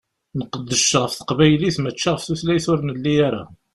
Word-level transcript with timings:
Nqeddec 0.39 0.91
ɣef 1.01 1.13
teqbaylit, 1.15 1.77
mačči 1.81 2.07
ɣef 2.11 2.23
tutlayt 2.23 2.65
ur 2.73 2.79
nelli 2.83 3.15
ara. 3.27 3.43